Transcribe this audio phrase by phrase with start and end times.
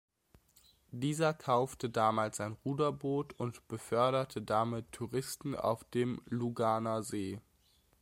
[0.89, 7.39] Dieser kaufte damals ein Ruderboot und beförderte damit Touristen auf dem Luganersee.